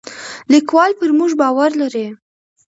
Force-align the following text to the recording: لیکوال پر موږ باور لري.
لیکوال 0.53 0.91
پر 0.99 1.09
موږ 1.17 1.31
باور 1.41 1.71
لري. 1.81 2.05